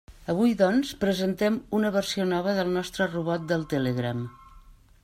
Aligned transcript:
Avui, 0.31 0.53
doncs, 0.61 0.93
presentem 1.03 1.59
una 1.81 1.93
versió 1.99 2.27
nova 2.33 2.57
del 2.61 2.73
nostre 2.79 3.09
robot 3.13 3.47
del 3.55 3.69
Telegram. 3.77 4.27